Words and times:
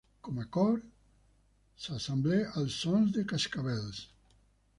Com 0.27 0.37
a 0.43 0.43
cor, 0.55 0.77
s'assemblen 1.83 2.43
als 2.63 2.79
sons 2.87 3.13
de 3.19 3.27
cascavells. 3.35 4.03